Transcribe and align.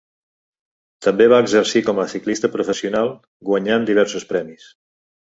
També 1.07 1.25
va 1.33 1.41
exercir 1.43 1.81
com 1.89 1.99
a 2.03 2.05
ciclista 2.13 2.49
professional, 2.55 3.11
guanyant 3.51 3.85
diversos 3.91 4.25
premis. 4.31 4.65